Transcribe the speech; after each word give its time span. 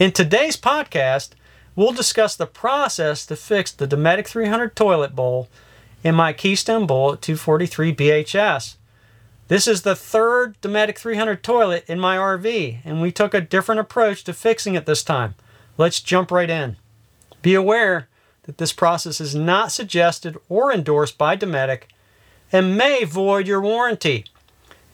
In 0.00 0.12
today's 0.12 0.56
podcast, 0.56 1.32
we'll 1.76 1.92
discuss 1.92 2.34
the 2.34 2.46
process 2.46 3.26
to 3.26 3.36
fix 3.36 3.70
the 3.70 3.86
Dometic 3.86 4.26
300 4.26 4.74
toilet 4.74 5.14
bowl 5.14 5.50
in 6.02 6.14
my 6.14 6.32
Keystone 6.32 6.86
Bullet 6.86 7.20
243 7.20 7.94
BHS. 7.94 8.76
This 9.48 9.68
is 9.68 9.82
the 9.82 9.94
third 9.94 10.58
Dometic 10.62 10.96
300 10.96 11.44
toilet 11.44 11.84
in 11.86 12.00
my 12.00 12.16
RV, 12.16 12.78
and 12.82 13.02
we 13.02 13.12
took 13.12 13.34
a 13.34 13.42
different 13.42 13.78
approach 13.78 14.24
to 14.24 14.32
fixing 14.32 14.74
it 14.74 14.86
this 14.86 15.02
time. 15.02 15.34
Let's 15.76 16.00
jump 16.00 16.30
right 16.30 16.48
in. 16.48 16.78
Be 17.42 17.52
aware 17.52 18.08
that 18.44 18.56
this 18.56 18.72
process 18.72 19.20
is 19.20 19.34
not 19.34 19.70
suggested 19.70 20.38
or 20.48 20.72
endorsed 20.72 21.18
by 21.18 21.36
Dometic 21.36 21.82
and 22.50 22.74
may 22.74 23.04
void 23.04 23.46
your 23.46 23.60
warranty. 23.60 24.24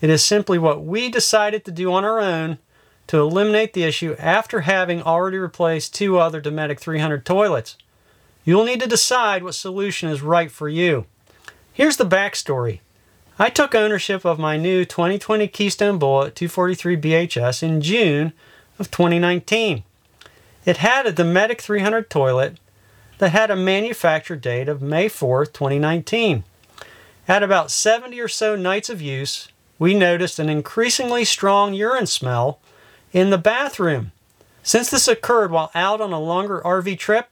It 0.01 0.11
is 0.11 0.25
simply 0.25 0.59
what 0.59 0.85
we 0.85 1.11
decided 1.11 1.65
to 1.65 1.71
do 1.71 1.93
on 1.93 2.05
our 2.05 2.19
own 2.19 2.59
to 3.07 3.21
eliminate 3.21 3.73
the 3.73 3.85
issue 3.85 4.17
after 4.19 4.63
having 4.63 5.03
already 5.03 5.39
replaced 5.39 5.95
two 5.95 6.19
other 6.19 6.41
Dometic 6.41 6.79
300 6.79 7.25
toilets. 7.25 7.77
You'll 8.45 8.65
need 8.65 8.81
to 8.81 8.89
decide 8.89 9.43
what 9.43 9.55
solution 9.55 10.09
is 10.09 10.23
right 10.23 10.51
for 10.51 10.69
you. 10.69 11.07
Here's 11.73 11.97
the 11.97 12.05
backstory. 12.05 12.81
I 13.39 13.51
took 13.51 13.75
ownership 13.75 14.25
of 14.25 14.39
my 14.39 14.57
new 14.57 14.85
2020 14.85 15.47
Keystone 15.49 15.99
Bullet 15.99 16.35
243 16.35 16.97
BHS 16.97 17.63
in 17.63 17.81
June 17.83 18.33
of 18.79 18.91
2019. 18.91 19.85
It 20.65 20.79
had 20.79 21.07
a 21.07 21.13
Dometic 21.13 21.61
300 21.61 22.09
toilet 22.09 22.59
that 23.19 23.31
had 23.31 23.51
a 23.51 23.57
manufacture 23.57 24.37
date 24.37 24.69
of 24.69 24.83
May 24.83 25.09
4th, 25.09 25.53
2019. 25.53 26.45
At 27.29 27.43
about 27.43 27.71
70 27.71 28.19
or 28.21 28.29
so 28.29 28.57
nights 28.57 28.89
of 28.89 29.03
use, 29.03 29.49
we 29.79 29.95
noticed 29.95 30.39
an 30.39 30.49
increasingly 30.49 31.25
strong 31.25 31.75
urine 31.75 32.07
smell 32.07 32.59
in 33.13 33.31
the 33.31 33.39
bathroom. 33.39 34.13
Since 34.63 34.91
this 34.91 35.09
occurred 35.09 35.51
while 35.51 35.71
out 35.75 36.01
on 36.01 36.13
a 36.13 36.21
longer 36.21 36.61
RV 36.65 36.99
trip, 36.99 37.29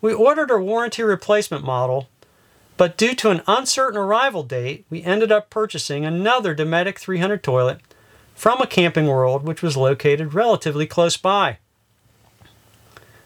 we 0.00 0.12
ordered 0.12 0.50
a 0.50 0.58
warranty 0.58 1.02
replacement 1.02 1.64
model, 1.64 2.08
but 2.76 2.96
due 2.96 3.14
to 3.14 3.30
an 3.30 3.42
uncertain 3.46 3.98
arrival 3.98 4.42
date, 4.42 4.84
we 4.90 5.02
ended 5.02 5.32
up 5.32 5.48
purchasing 5.48 6.04
another 6.04 6.54
Dometic 6.54 6.98
300 6.98 7.42
toilet 7.42 7.80
from 8.34 8.60
a 8.60 8.66
Camping 8.66 9.06
World 9.06 9.46
which 9.46 9.62
was 9.62 9.76
located 9.76 10.34
relatively 10.34 10.86
close 10.86 11.16
by. 11.16 11.58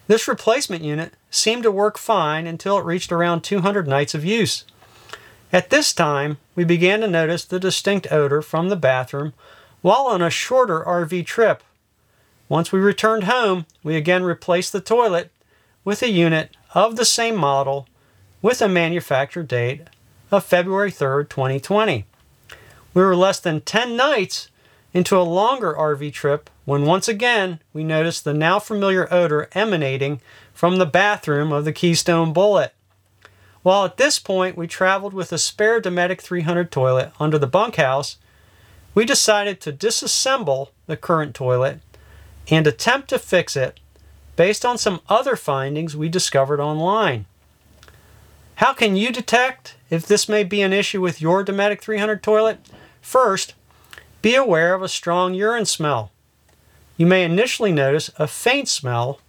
This 0.07 0.29
replacement 0.29 0.83
unit 0.83 1.15
seemed 1.31 1.65
to 1.65 1.71
work 1.71 1.99
fine 1.99 2.47
until 2.47 2.79
it 2.79 2.85
reached 2.85 3.13
around 3.13 3.43
200 3.43 3.87
nights 3.87 4.15
of 4.15 4.25
use. 4.25 4.65
At 5.53 5.71
this 5.71 5.93
time, 5.93 6.39
we 6.55 6.65
began 6.65 7.01
to 7.01 7.09
notice 7.09 7.45
the 7.45 7.61
distinct 7.61 8.11
odor 8.13 8.43
from 8.43 8.69
the 8.69 8.77
bathroom 8.77 9.33
while 9.83 10.07
on 10.07 10.23
a 10.23 10.31
shorter 10.31 10.81
RV 10.81 11.27
trip. 11.27 11.63
Once 12.49 12.73
we 12.73 12.81
returned 12.81 13.25
home, 13.25 13.67
we 13.83 13.95
again 13.95 14.23
replaced 14.23 14.73
the 14.73 14.81
toilet 14.81 15.31
with 15.85 16.03
a 16.03 16.11
unit 16.11 16.57
of 16.75 16.97
the 16.97 17.05
same 17.05 17.37
model 17.37 17.87
with 18.41 18.63
a 18.63 18.69
manufacture 18.69 19.43
date 19.43 19.83
of 20.31 20.45
February 20.45 20.91
3rd, 20.91 21.29
2020. 21.29 22.05
We 22.95 23.03
were 23.03 23.17
less 23.17 23.39
than 23.39 23.61
10 23.61 23.97
nights 23.97 24.51
into 24.95 25.17
a 25.17 25.23
longer 25.23 25.75
RV 25.75 26.13
trip 26.13 26.49
when 26.65 26.87
once 26.87 27.07
again 27.07 27.61
we 27.73 27.85
noticed 27.85 28.25
the 28.25 28.35
now 28.35 28.59
familiar 28.59 29.13
odor 29.13 29.49
emanating 29.53 30.21
from 30.55 30.77
the 30.77 30.87
bathroom 30.87 31.53
of 31.53 31.65
the 31.65 31.73
Keystone 31.73 32.33
Bullet. 32.33 32.75
While 33.63 33.85
at 33.85 33.99
this 33.99 34.19
point 34.19 34.57
we 34.57 34.67
traveled 34.67 35.13
with 35.13 35.33
a 35.33 35.39
spare 35.39 35.81
Dometic 35.81 36.21
300 36.21 36.71
toilet 36.71 37.13
under 37.21 37.39
the 37.39 37.47
bunkhouse, 37.47 38.17
we 38.95 39.05
decided 39.05 39.61
to 39.61 39.73
disassemble 39.73 40.69
the 40.87 40.97
current 40.97 41.35
toilet 41.35 41.81
and 42.51 42.67
attempt 42.67 43.09
to 43.09 43.19
fix 43.19 43.57
it 43.57 43.81
based 44.37 44.65
on 44.65 44.79
some 44.79 45.01
other 45.09 45.37
findings 45.37 45.97
we 45.97 46.09
discovered 46.09 46.61
online. 46.61 47.27
How 48.57 48.73
can 48.73 48.97
you 48.97 49.13
detect 49.13 49.77
if 49.91 50.07
this 50.07 50.29
may 50.29 50.45
be 50.45 50.63
an 50.63 50.73
issue 50.73 51.01
with 51.01 51.21
your 51.21 51.45
Dometic 51.45 51.81
300 51.81 52.23
toilet? 52.23 52.59
First, 53.01 53.55
be 54.23 54.35
aware 54.35 54.75
of 54.75 54.83
a 54.83 54.89
strong 54.89 55.35
urine 55.35 55.67
smell. 55.67 56.11
You 56.97 57.07
may 57.07 57.25
initially 57.25 57.73
notice 57.73 58.11
a 58.19 58.27
faint 58.27 58.69
smell, 58.69 59.21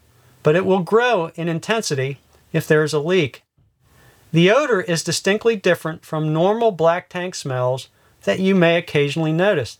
but 0.42 0.56
it 0.56 0.66
will 0.66 0.80
grow 0.80 1.32
in 1.36 1.48
intensity 1.48 2.20
if 2.52 2.68
there 2.68 2.84
is 2.84 2.94
a 2.94 3.00
leak. 3.00 3.44
The 4.32 4.52
odor 4.52 4.82
is 4.82 5.04
distinctly 5.04 5.56
different 5.56 6.06
from 6.06 6.34
normal 6.34 6.72
black 6.72 7.10
tank 7.10 7.36
smells 7.36 7.90
that 8.24 8.40
you 8.40 8.56
may 8.56 8.78
occasionally 8.78 9.32
notice. 9.32 9.78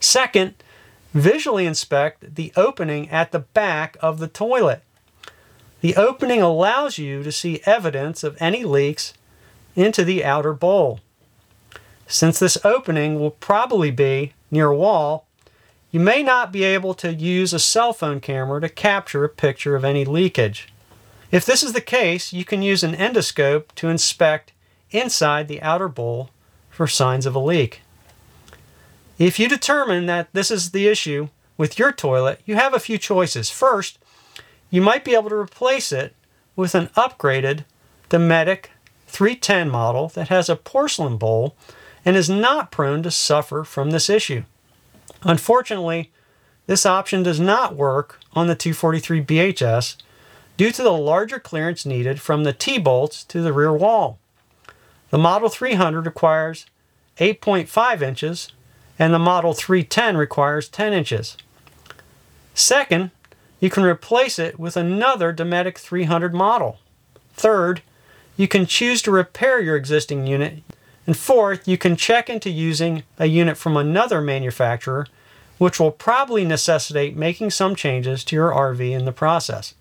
Second, 0.00 0.54
Visually 1.14 1.64
inspect 1.64 2.34
the 2.34 2.52
opening 2.56 3.08
at 3.08 3.30
the 3.30 3.38
back 3.38 3.96
of 4.02 4.18
the 4.18 4.26
toilet. 4.26 4.82
The 5.80 5.94
opening 5.94 6.42
allows 6.42 6.98
you 6.98 7.22
to 7.22 7.30
see 7.30 7.62
evidence 7.64 8.24
of 8.24 8.36
any 8.40 8.64
leaks 8.64 9.14
into 9.76 10.02
the 10.02 10.24
outer 10.24 10.52
bowl. 10.52 10.98
Since 12.08 12.40
this 12.40 12.58
opening 12.64 13.20
will 13.20 13.30
probably 13.30 13.92
be 13.92 14.32
near 14.50 14.66
a 14.66 14.76
wall, 14.76 15.26
you 15.92 16.00
may 16.00 16.24
not 16.24 16.50
be 16.50 16.64
able 16.64 16.94
to 16.94 17.14
use 17.14 17.52
a 17.52 17.60
cell 17.60 17.92
phone 17.92 18.18
camera 18.18 18.60
to 18.60 18.68
capture 18.68 19.22
a 19.22 19.28
picture 19.28 19.76
of 19.76 19.84
any 19.84 20.04
leakage. 20.04 20.68
If 21.30 21.46
this 21.46 21.62
is 21.62 21.74
the 21.74 21.80
case, 21.80 22.32
you 22.32 22.44
can 22.44 22.60
use 22.60 22.82
an 22.82 22.94
endoscope 22.94 23.66
to 23.76 23.88
inspect 23.88 24.50
inside 24.90 25.46
the 25.46 25.62
outer 25.62 25.88
bowl 25.88 26.30
for 26.70 26.88
signs 26.88 27.24
of 27.24 27.36
a 27.36 27.38
leak. 27.38 27.82
If 29.18 29.38
you 29.38 29.48
determine 29.48 30.06
that 30.06 30.28
this 30.32 30.50
is 30.50 30.70
the 30.70 30.88
issue 30.88 31.28
with 31.56 31.78
your 31.78 31.92
toilet, 31.92 32.40
you 32.44 32.56
have 32.56 32.74
a 32.74 32.80
few 32.80 32.98
choices. 32.98 33.48
First, 33.48 33.98
you 34.70 34.82
might 34.82 35.04
be 35.04 35.14
able 35.14 35.30
to 35.30 35.36
replace 35.36 35.92
it 35.92 36.14
with 36.56 36.74
an 36.74 36.88
upgraded 36.96 37.64
Dometic 38.10 38.66
310 39.06 39.70
model 39.70 40.08
that 40.08 40.28
has 40.28 40.48
a 40.48 40.56
porcelain 40.56 41.16
bowl 41.16 41.54
and 42.04 42.16
is 42.16 42.28
not 42.28 42.72
prone 42.72 43.02
to 43.04 43.10
suffer 43.10 43.62
from 43.62 43.90
this 43.90 44.10
issue. 44.10 44.42
Unfortunately, 45.22 46.10
this 46.66 46.84
option 46.84 47.22
does 47.22 47.38
not 47.38 47.76
work 47.76 48.18
on 48.32 48.48
the 48.48 48.56
243 48.56 49.22
BHS 49.22 49.96
due 50.56 50.72
to 50.72 50.82
the 50.82 50.92
larger 50.92 51.38
clearance 51.38 51.86
needed 51.86 52.20
from 52.20 52.42
the 52.42 52.52
T-bolts 52.52 53.22
to 53.24 53.42
the 53.42 53.52
rear 53.52 53.72
wall. 53.72 54.18
The 55.10 55.18
Model 55.18 55.48
300 55.48 56.04
requires 56.04 56.66
8.5 57.18 58.02
inches 58.02 58.50
and 58.98 59.12
the 59.12 59.18
Model 59.18 59.52
310 59.52 60.16
requires 60.16 60.68
10 60.68 60.92
inches. 60.92 61.36
Second, 62.54 63.10
you 63.60 63.70
can 63.70 63.82
replace 63.82 64.38
it 64.38 64.58
with 64.58 64.76
another 64.76 65.32
Dometic 65.32 65.78
300 65.78 66.34
model. 66.34 66.78
Third, 67.34 67.82
you 68.36 68.46
can 68.46 68.66
choose 68.66 69.02
to 69.02 69.10
repair 69.10 69.60
your 69.60 69.76
existing 69.76 70.26
unit. 70.26 70.62
And 71.06 71.16
fourth, 71.16 71.68
you 71.68 71.76
can 71.76 71.96
check 71.96 72.30
into 72.30 72.50
using 72.50 73.02
a 73.18 73.26
unit 73.26 73.56
from 73.56 73.76
another 73.76 74.20
manufacturer, 74.20 75.06
which 75.58 75.78
will 75.78 75.90
probably 75.90 76.44
necessitate 76.44 77.16
making 77.16 77.50
some 77.50 77.76
changes 77.76 78.24
to 78.24 78.36
your 78.36 78.50
RV 78.50 78.90
in 78.90 79.04
the 79.04 79.12
process. 79.12 79.74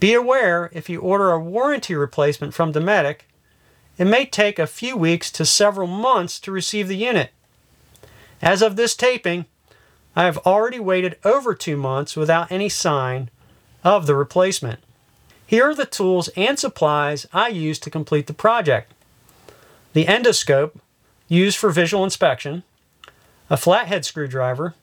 Be 0.00 0.14
aware 0.14 0.70
if 0.72 0.88
you 0.88 1.00
order 1.00 1.30
a 1.30 1.38
warranty 1.38 1.94
replacement 1.94 2.54
from 2.54 2.72
Dometic, 2.72 3.20
it 3.98 4.06
may 4.06 4.24
take 4.24 4.58
a 4.58 4.66
few 4.66 4.96
weeks 4.96 5.30
to 5.32 5.44
several 5.44 5.86
months 5.86 6.40
to 6.40 6.50
receive 6.50 6.88
the 6.88 6.96
unit. 6.96 7.30
As 8.42 8.60
of 8.60 8.74
this 8.74 8.96
taping, 8.96 9.46
I 10.16 10.24
have 10.24 10.38
already 10.38 10.80
waited 10.80 11.16
over 11.24 11.54
two 11.54 11.76
months 11.76 12.16
without 12.16 12.50
any 12.50 12.68
sign 12.68 13.30
of 13.84 14.06
the 14.06 14.16
replacement. 14.16 14.80
Here 15.46 15.70
are 15.70 15.74
the 15.74 15.86
tools 15.86 16.28
and 16.36 16.58
supplies 16.58 17.26
I 17.32 17.48
used 17.48 17.82
to 17.84 17.90
complete 17.90 18.26
the 18.26 18.34
project. 18.34 18.92
The 19.92 20.06
endoscope, 20.06 20.72
used 21.28 21.56
for 21.56 21.70
visual 21.70 22.04
inspection, 22.04 22.62
a 23.48 23.56
flathead 23.56 24.04
screwdriver, 24.04 24.74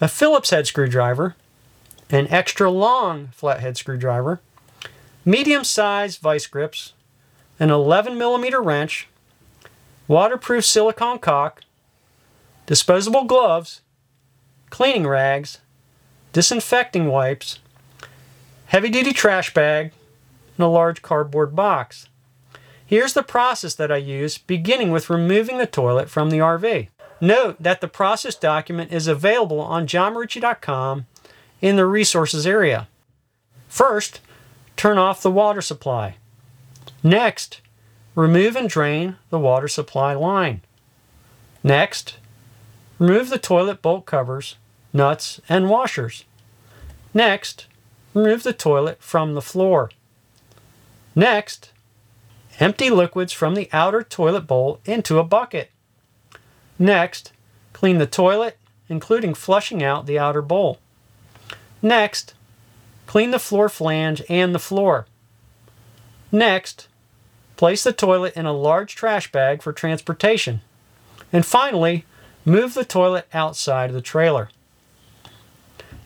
a 0.00 0.08
Phillips 0.08 0.50
head 0.50 0.66
screwdriver, 0.66 1.36
an 2.08 2.26
extra 2.28 2.70
long 2.70 3.28
flathead 3.28 3.76
screwdriver, 3.76 4.40
medium 5.24 5.64
sized 5.64 6.20
vice 6.20 6.46
grips, 6.46 6.92
an 7.60 7.70
11 7.70 8.16
millimeter 8.16 8.62
wrench, 8.62 9.06
waterproof 10.08 10.64
silicone 10.64 11.18
caulk, 11.18 11.60
disposable 12.70 13.24
gloves, 13.24 13.80
cleaning 14.70 15.04
rags, 15.04 15.58
disinfecting 16.32 17.08
wipes, 17.08 17.58
heavy 18.66 18.88
duty 18.88 19.12
trash 19.12 19.52
bag, 19.52 19.90
and 20.56 20.64
a 20.64 20.68
large 20.68 21.02
cardboard 21.02 21.56
box. 21.56 22.08
Here's 22.86 23.12
the 23.12 23.24
process 23.24 23.74
that 23.74 23.90
I 23.90 23.96
use, 23.96 24.38
beginning 24.38 24.92
with 24.92 25.10
removing 25.10 25.58
the 25.58 25.66
toilet 25.66 26.08
from 26.08 26.30
the 26.30 26.38
RV. 26.38 26.86
Note 27.20 27.60
that 27.60 27.80
the 27.80 27.88
process 27.88 28.36
document 28.36 28.92
is 28.92 29.08
available 29.08 29.58
on 29.58 29.88
johnmarucci.com 29.88 31.06
in 31.60 31.74
the 31.74 31.86
resources 31.86 32.46
area. 32.46 32.86
First, 33.66 34.20
turn 34.76 34.96
off 34.96 35.22
the 35.22 35.30
water 35.32 35.60
supply. 35.60 36.18
Next, 37.02 37.62
remove 38.14 38.54
and 38.54 38.68
drain 38.68 39.16
the 39.30 39.40
water 39.40 39.66
supply 39.66 40.14
line. 40.14 40.60
Next, 41.64 42.18
Remove 43.00 43.30
the 43.30 43.38
toilet 43.38 43.80
bolt 43.80 44.04
covers, 44.04 44.56
nuts, 44.92 45.40
and 45.48 45.70
washers. 45.70 46.26
Next, 47.14 47.66
remove 48.12 48.42
the 48.42 48.52
toilet 48.52 49.02
from 49.02 49.32
the 49.32 49.40
floor. 49.40 49.90
Next, 51.14 51.72
empty 52.60 52.90
liquids 52.90 53.32
from 53.32 53.54
the 53.54 53.70
outer 53.72 54.02
toilet 54.02 54.42
bowl 54.42 54.80
into 54.84 55.18
a 55.18 55.24
bucket. 55.24 55.70
Next, 56.78 57.32
clean 57.72 57.96
the 57.96 58.06
toilet, 58.06 58.58
including 58.90 59.32
flushing 59.32 59.82
out 59.82 60.04
the 60.04 60.18
outer 60.18 60.42
bowl. 60.42 60.78
Next, 61.80 62.34
clean 63.06 63.30
the 63.30 63.38
floor 63.38 63.70
flange 63.70 64.22
and 64.28 64.54
the 64.54 64.58
floor. 64.58 65.06
Next, 66.30 66.86
place 67.56 67.82
the 67.82 67.94
toilet 67.94 68.36
in 68.36 68.44
a 68.44 68.52
large 68.52 68.94
trash 68.94 69.32
bag 69.32 69.62
for 69.62 69.72
transportation. 69.72 70.60
And 71.32 71.46
finally, 71.46 72.04
move 72.44 72.74
the 72.74 72.84
toilet 72.84 73.26
outside 73.32 73.90
of 73.90 73.94
the 73.94 74.00
trailer. 74.00 74.50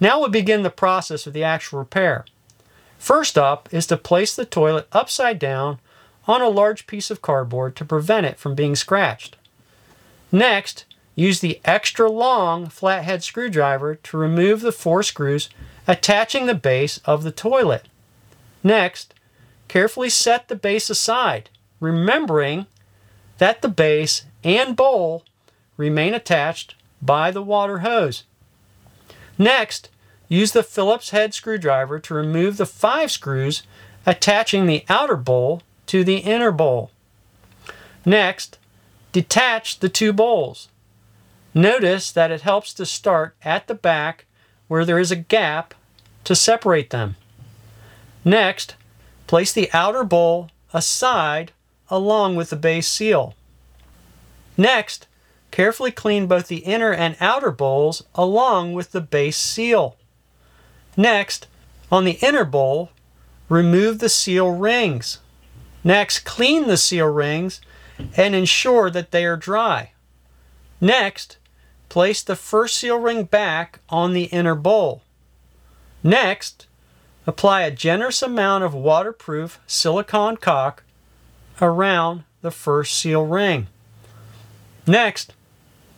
Now 0.01 0.21
we'll 0.21 0.29
begin 0.29 0.63
the 0.63 0.71
process 0.71 1.27
of 1.27 1.33
the 1.33 1.45
actual 1.45 1.79
repair. 1.79 2.25
First 2.99 3.37
up 3.39 3.69
is 3.73 3.87
to 3.89 3.97
place 3.97 4.35
the 4.35 4.45
toilet 4.45 4.89
upside 4.93 5.39
down 5.39 5.79
on 6.27 6.41
a 6.41 6.49
large 6.49 6.87
piece 6.87 7.11
of 7.11 7.23
cardboard 7.23 7.77
to 7.77 7.85
prevent 7.85 8.27
it 8.27 8.39
from 8.39 8.55
being 8.55 8.75
scratched. 8.75 9.37
Next, 10.33 10.85
use 11.15 11.41
the 11.41 11.61
extra 11.65 12.11
long 12.11 12.67
flathead 12.67 13.23
screwdriver 13.23 13.95
to 13.97 14.17
remove 14.17 14.63
the 14.63 14.73
four 14.73 15.03
screws 15.03 15.49
attaching 15.87 16.47
the 16.47 16.55
base 16.55 16.99
of 17.05 17.23
the 17.23 17.31
toilet. 17.31 17.87
Next, 18.63 19.15
carefully 19.69 20.09
set 20.09 20.49
the 20.49 20.57
base 20.57 20.89
aside, 20.89 21.51
remembering 21.79 22.67
that 23.39 23.63
the 23.63 23.69
base 23.69 24.25
and 24.43 24.75
bowl 24.75 25.25
remain 25.77 26.15
attached 26.15 26.75
by 27.03 27.31
the 27.31 27.43
water 27.43 27.79
hose. 27.79 28.25
Next, 29.39 29.91
use 30.29 30.53
the 30.53 30.63
Phillips 30.63 31.11
head 31.11 31.35
screwdriver 31.35 31.99
to 31.99 32.15
remove 32.15 32.57
the 32.57 32.67
five 32.67 33.11
screws 33.11 33.63
attaching 34.07 34.67
the 34.67 34.85
outer 34.89 35.17
bowl 35.17 35.63
to 35.87 36.05
the 36.05 36.19
inner 36.19 36.51
bowl. 36.51 36.91
Next, 38.05 38.59
detach 39.13 39.81
the 39.81 39.89
two 39.89 40.13
bowls. 40.13 40.69
Notice 41.55 42.11
that 42.11 42.31
it 42.31 42.43
helps 42.43 42.75
to 42.75 42.87
start 42.87 43.37
at 43.43 43.67
the 43.67 43.75
back 43.75 44.27
where 44.69 44.85
there 44.85 44.99
is 44.99 45.11
a 45.11 45.17
gap 45.17 45.75
to 46.25 46.35
separate 46.35 46.91
them. 46.91 47.17
Next, 48.25 48.75
place 49.27 49.53
the 49.53 49.71
outer 49.73 50.05
bowl 50.05 50.51
aside 50.73 51.53
along 51.91 52.37
with 52.37 52.51
the 52.51 52.57
base 52.57 52.89
seal. 52.89 53.35
Next, 54.57 55.07
carefully 55.55 55.93
clean 55.93 56.27
both 56.27 56.49
the 56.49 56.65
inner 56.65 56.93
and 56.93 57.17
outer 57.21 57.53
bowls 57.53 58.03
along 58.17 58.73
with 58.73 58.91
the 58.91 59.01
base 59.01 59.37
seal. 59.37 59.97
Next, 60.97 61.47
on 61.93 62.05
the 62.05 62.19
inner 62.21 62.45
bowl, 62.45 62.91
remove 63.49 64.01
the 64.01 64.09
seal 64.09 64.51
rings. 64.51 65.21
Next, 65.85 66.25
clean 66.25 66.67
the 66.67 66.77
seal 66.77 67.07
rings 67.07 67.61
and 68.17 68.35
ensure 68.35 68.91
that 68.91 69.13
they 69.13 69.25
are 69.25 69.37
dry. 69.37 69.93
Next, 70.81 71.37
place 71.89 72.21
the 72.21 72.35
first 72.35 72.77
seal 72.77 72.99
ring 72.99 73.23
back 73.23 73.79
on 73.89 74.13
the 74.13 74.25
inner 74.25 74.57
bowl. 74.57 75.03
Next, 76.03 76.67
apply 77.29 77.63
a 77.63 77.71
generous 77.71 78.23
amount 78.23 78.65
of 78.65 78.75
waterproof 78.75 79.61
silicone 79.69 80.37
caulk 80.37 80.83
around 81.63 82.25
the 82.41 82.51
first 82.51 82.99
seal 82.99 83.25
ring. 83.25 83.69
Next, 84.85 85.33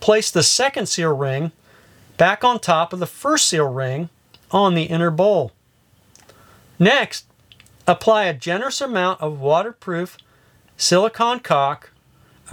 place 0.06 0.30
the 0.30 0.40
second 0.44 0.86
seal 0.86 1.12
ring 1.12 1.50
back 2.16 2.44
on 2.44 2.60
top 2.60 2.92
of 2.92 3.00
the 3.00 3.08
first 3.08 3.48
seal 3.48 3.66
ring 3.66 4.08
on 4.52 4.76
the 4.76 4.84
inner 4.84 5.10
bowl. 5.10 5.50
Next, 6.78 7.26
apply 7.88 8.26
a 8.26 8.32
generous 8.32 8.80
amount 8.80 9.20
of 9.20 9.40
waterproof 9.40 10.16
silicone 10.76 11.40
caulk 11.40 11.90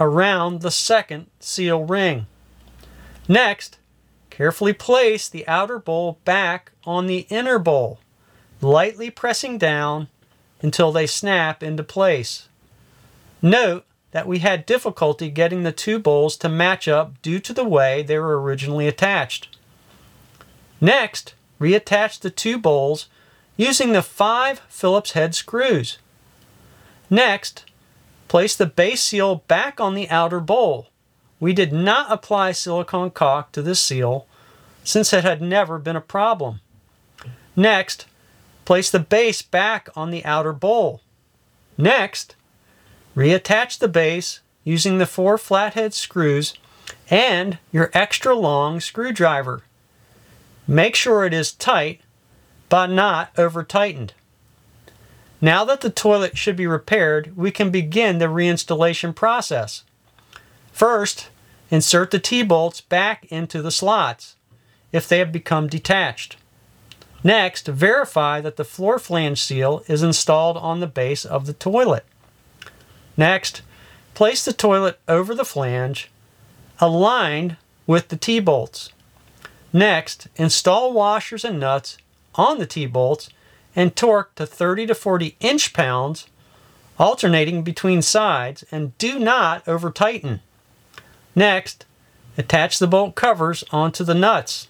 around 0.00 0.62
the 0.62 0.72
second 0.72 1.28
seal 1.38 1.84
ring. 1.84 2.26
Next, 3.28 3.78
carefully 4.30 4.72
place 4.72 5.28
the 5.28 5.46
outer 5.46 5.78
bowl 5.78 6.18
back 6.24 6.72
on 6.82 7.06
the 7.06 7.24
inner 7.30 7.60
bowl, 7.60 8.00
lightly 8.60 9.10
pressing 9.10 9.58
down 9.58 10.08
until 10.60 10.90
they 10.90 11.06
snap 11.06 11.62
into 11.62 11.84
place. 11.84 12.48
Note 13.40 13.84
that 14.14 14.28
we 14.28 14.38
had 14.38 14.64
difficulty 14.64 15.28
getting 15.28 15.64
the 15.64 15.72
two 15.72 15.98
bowls 15.98 16.36
to 16.36 16.48
match 16.48 16.86
up 16.86 17.20
due 17.20 17.40
to 17.40 17.52
the 17.52 17.64
way 17.64 18.00
they 18.00 18.16
were 18.16 18.40
originally 18.40 18.86
attached. 18.86 19.48
Next, 20.80 21.34
reattach 21.60 22.20
the 22.20 22.30
two 22.30 22.56
bowls 22.56 23.08
using 23.56 23.90
the 23.90 24.02
five 24.02 24.60
Phillips 24.68 25.12
head 25.12 25.34
screws. 25.34 25.98
Next, 27.10 27.64
place 28.28 28.54
the 28.54 28.66
base 28.66 29.02
seal 29.02 29.42
back 29.48 29.80
on 29.80 29.96
the 29.96 30.08
outer 30.08 30.38
bowl. 30.38 30.90
We 31.40 31.52
did 31.52 31.72
not 31.72 32.06
apply 32.08 32.52
silicone 32.52 33.10
caulk 33.10 33.50
to 33.50 33.62
this 33.62 33.80
seal 33.80 34.28
since 34.84 35.12
it 35.12 35.24
had 35.24 35.42
never 35.42 35.76
been 35.76 35.96
a 35.96 36.00
problem. 36.00 36.60
Next, 37.56 38.06
place 38.64 38.92
the 38.92 39.00
base 39.00 39.42
back 39.42 39.88
on 39.96 40.12
the 40.12 40.24
outer 40.24 40.52
bowl. 40.52 41.00
Next, 41.76 42.36
reattach 43.14 43.78
the 43.78 43.88
base 43.88 44.40
using 44.64 44.98
the 44.98 45.06
four 45.06 45.38
flathead 45.38 45.94
screws 45.94 46.54
and 47.10 47.58
your 47.70 47.90
extra 47.92 48.34
long 48.34 48.80
screwdriver. 48.80 49.62
Make 50.66 50.94
sure 50.94 51.24
it 51.24 51.34
is 51.34 51.52
tight 51.52 52.00
but 52.68 52.86
not 52.86 53.30
over 53.38 53.62
tightened. 53.62 54.14
Now 55.40 55.64
that 55.66 55.82
the 55.82 55.90
toilet 55.90 56.38
should 56.38 56.56
be 56.56 56.66
repaired, 56.66 57.36
we 57.36 57.50
can 57.50 57.70
begin 57.70 58.18
the 58.18 58.26
reinstallation 58.26 59.14
process. 59.14 59.84
First, 60.72 61.28
insert 61.70 62.10
the 62.10 62.18
T-bolts 62.18 62.80
back 62.80 63.26
into 63.26 63.60
the 63.60 63.70
slots 63.70 64.36
if 64.90 65.06
they 65.06 65.18
have 65.18 65.32
become 65.32 65.68
detached. 65.68 66.36
Next, 67.22 67.66
verify 67.66 68.40
that 68.40 68.56
the 68.56 68.64
floor 68.64 68.98
flange 68.98 69.42
seal 69.42 69.82
is 69.86 70.02
installed 70.02 70.56
on 70.56 70.80
the 70.80 70.86
base 70.86 71.24
of 71.24 71.46
the 71.46 71.52
toilet. 71.52 72.04
Next, 73.16 73.62
place 74.14 74.44
the 74.44 74.52
toilet 74.52 74.98
over 75.08 75.34
the 75.34 75.44
flange, 75.44 76.10
aligned 76.80 77.56
with 77.86 78.08
the 78.08 78.16
T-bolts. 78.16 78.90
Next, 79.72 80.28
install 80.36 80.92
washers 80.92 81.44
and 81.44 81.60
nuts 81.60 81.98
on 82.34 82.58
the 82.58 82.66
T-bolts 82.66 83.28
and 83.76 83.96
torque 83.96 84.34
to 84.36 84.46
30 84.46 84.86
to 84.86 84.94
40 84.94 85.36
inch 85.40 85.72
pounds, 85.72 86.28
alternating 86.98 87.62
between 87.62 88.02
sides, 88.02 88.64
and 88.70 88.96
do 88.98 89.18
not 89.18 89.66
over 89.66 89.90
tighten. 89.90 90.40
Next, 91.34 91.86
attach 92.38 92.78
the 92.78 92.86
bolt 92.86 93.14
covers 93.14 93.64
onto 93.70 94.04
the 94.04 94.14
nuts. 94.14 94.68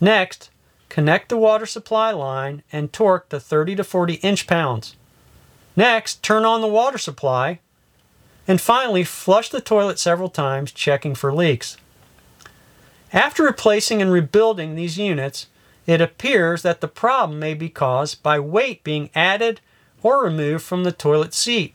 Next, 0.00 0.50
connect 0.88 1.28
the 1.30 1.38
water 1.38 1.66
supply 1.66 2.10
line 2.10 2.62
and 2.72 2.92
torque 2.92 3.28
to 3.30 3.40
30 3.40 3.76
to 3.76 3.84
40 3.84 4.14
inch 4.14 4.46
pounds. 4.46 4.96
Next, 5.80 6.22
turn 6.22 6.44
on 6.44 6.60
the 6.60 6.66
water 6.66 6.98
supply. 6.98 7.58
And 8.46 8.60
finally, 8.60 9.02
flush 9.02 9.48
the 9.48 9.62
toilet 9.62 9.98
several 9.98 10.28
times, 10.28 10.72
checking 10.72 11.14
for 11.14 11.32
leaks. 11.32 11.78
After 13.14 13.44
replacing 13.44 14.02
and 14.02 14.12
rebuilding 14.12 14.74
these 14.74 14.98
units, 14.98 15.46
it 15.86 16.02
appears 16.02 16.60
that 16.60 16.82
the 16.82 16.86
problem 16.86 17.38
may 17.38 17.54
be 17.54 17.70
caused 17.70 18.22
by 18.22 18.38
weight 18.38 18.84
being 18.84 19.08
added 19.14 19.62
or 20.02 20.22
removed 20.22 20.64
from 20.64 20.84
the 20.84 20.92
toilet 20.92 21.32
seat. 21.32 21.72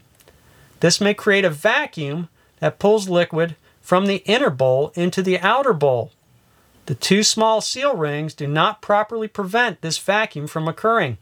This 0.81 1.01
may 1.01 1.15
create 1.15 1.43
a 1.43 1.50
vacuum 1.50 2.29
that 2.59 2.77
pulls 2.77 3.09
liquid 3.09 3.55
from 3.81 4.05
the 4.05 4.21
inner 4.27 4.51
bowl 4.51 4.91
into 4.93 5.24
the 5.24 5.39
outer 5.39 5.74
bowl. 5.74 6.12
The 6.85 6.93
two 6.93 7.24
small 7.24 7.59
seal 7.59 7.95
rings 7.95 8.35
do 8.35 8.45
not 8.45 8.83
properly 8.83 9.27
prevent 9.27 9.81
this 9.81 9.97
vacuum 9.97 10.45
from 10.45 10.67
occurring. 10.67 11.17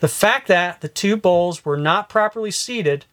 The 0.00 0.08
fact 0.08 0.48
that 0.48 0.80
the 0.80 0.88
two 0.88 1.16
bowls 1.16 1.64
were 1.64 1.76
not 1.76 2.08
properly 2.08 2.50
seated 2.50 3.04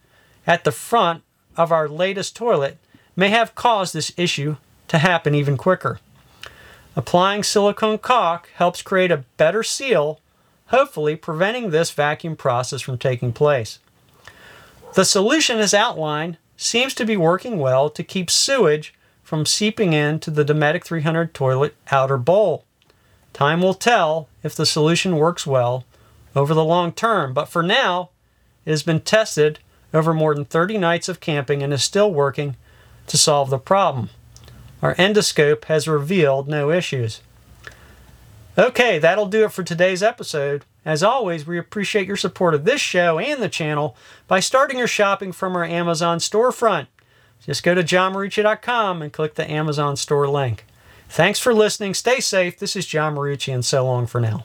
at 0.46 0.64
the 0.64 0.72
front 0.72 1.22
of 1.58 1.72
our 1.72 1.90
latest 1.90 2.36
toilet 2.36 2.78
may 3.16 3.30
have 3.30 3.56
caused 3.56 3.94
this 3.94 4.12
issue 4.16 4.56
to 4.88 5.00
happen 5.00 5.36
even 5.36 5.58
quicker. 5.58 6.00
Applying 6.96 7.44
silicone 7.44 7.98
caulk 7.98 8.50
helps 8.56 8.82
create 8.82 9.12
a 9.12 9.26
better 9.36 9.64
seal, 9.64 10.22
hopefully 10.68 11.16
preventing 11.16 11.70
this 11.70 11.92
vacuum 11.92 12.36
process 12.36 12.82
from 12.82 12.98
taking 12.98 13.34
place. 13.34 13.80
The 14.94 15.06
solution 15.06 15.60
as 15.60 15.74
outlined 15.74 16.38
seems 16.56 16.94
to 16.96 17.06
be 17.06 17.18
working 17.18 17.60
well 17.60 17.90
to 17.90 18.04
keep 18.04 18.32
sewage 18.32 18.94
from 19.24 19.46
seeping 19.46 19.92
into 19.92 20.32
the 20.32 20.46
Dometic 20.46 20.86
300 20.86 21.34
toilet 21.34 21.76
outer 21.92 22.18
bowl. 22.18 22.64
Time 23.34 23.62
will 23.62 23.74
tell 23.74 24.30
if 24.42 24.56
the 24.56 24.66
solution 24.66 25.18
works 25.18 25.46
well 25.46 25.84
over 26.38 26.54
the 26.54 26.64
long 26.64 26.92
term, 26.92 27.34
but 27.34 27.50
for 27.50 27.64
now, 27.64 28.10
it 28.66 28.70
has 28.70 28.84
been 28.84 29.02
tested 29.02 29.60
over 29.94 30.14
more 30.14 30.36
than 30.36 30.46
30 30.46 30.78
nights 30.78 31.10
of 31.10 31.20
camping 31.20 31.64
and 31.64 31.74
is 31.74 31.84
still 31.84 32.14
working 32.14 32.56
to 33.08 33.18
solve 33.18 33.50
the 33.50 33.58
problem. 33.58 34.10
Our 34.82 34.94
endoscope 34.96 35.66
has 35.66 35.88
revealed 35.88 36.48
no 36.48 36.70
issues. 36.70 37.22
Okay, 38.58 39.00
that'll 39.00 39.28
do 39.28 39.46
it 39.46 39.52
for 39.52 39.64
today's 39.64 40.04
episode. 40.04 40.66
As 40.86 41.04
always, 41.04 41.46
we 41.46 41.58
appreciate 41.58 42.08
your 42.08 42.18
support 42.18 42.54
of 42.54 42.66
this 42.66 42.82
show 42.82 43.20
and 43.20 43.42
the 43.42 43.50
channel 43.50 43.96
by 44.28 44.40
starting 44.40 44.78
your 44.78 44.88
shopping 44.88 45.32
from 45.32 45.56
our 45.56 45.66
Amazon 45.66 46.20
storefront. 46.20 46.88
Just 47.46 47.64
go 47.64 47.74
to 47.74 47.84
johnmarucci.com 47.84 49.02
and 49.02 49.14
click 49.14 49.36
the 49.36 49.50
Amazon 49.50 49.96
store 49.96 50.28
link. 50.28 50.66
Thanks 51.10 51.40
for 51.40 51.54
listening. 51.54 51.94
Stay 51.94 52.20
safe. 52.20 52.60
This 52.60 52.76
is 52.76 52.86
John 52.86 53.16
Marucci, 53.16 53.54
and 53.54 53.64
so 53.64 53.86
long 53.86 54.08
for 54.08 54.20
now. 54.20 54.44